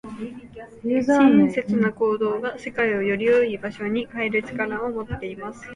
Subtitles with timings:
[0.83, 5.61] 親切な行動が、世界をより良い場所に変える力を持っています。